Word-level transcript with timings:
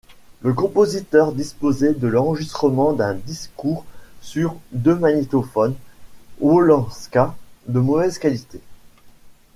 Le 0.41 0.51
compositeur 0.55 1.31
disposait 1.31 1.93
de 1.93 2.07
l'enregistrement 2.07 2.93
d'un 2.93 3.13
discours 3.13 3.85
sur 4.19 4.55
deux 4.71 4.95
magnétophones 4.95 5.75
Wollensak 6.39 7.33
de 7.67 7.79
mauvaise 7.79 8.17
qualité. 8.17 8.59